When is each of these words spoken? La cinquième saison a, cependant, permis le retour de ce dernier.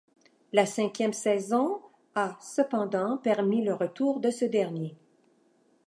La 0.51 0.65
cinquième 0.65 1.13
saison 1.13 1.79
a, 2.15 2.35
cependant, 2.41 3.17
permis 3.17 3.63
le 3.63 3.75
retour 3.75 4.19
de 4.19 4.31
ce 4.31 4.45
dernier. 4.45 4.97